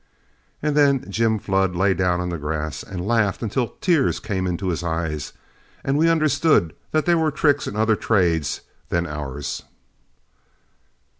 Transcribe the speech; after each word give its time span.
And 0.63 0.75
then 0.75 1.05
Jim 1.11 1.37
Flood 1.37 1.75
lay 1.75 1.93
down 1.93 2.21
on 2.21 2.29
the 2.29 2.39
grass 2.39 2.81
and 2.81 3.05
laughed 3.07 3.43
until 3.43 3.67
the 3.67 3.73
tears 3.81 4.19
came 4.19 4.47
into 4.47 4.69
his 4.69 4.81
eyes, 4.83 5.31
and 5.83 5.95
we 5.95 6.09
understood 6.09 6.73
that 6.89 7.05
there 7.05 7.19
were 7.19 7.29
tricks 7.29 7.67
in 7.67 7.75
other 7.75 7.95
trades 7.95 8.61
than 8.89 9.05
ours. 9.05 9.61